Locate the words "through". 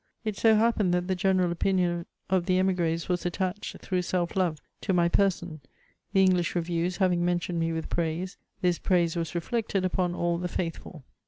3.83-4.01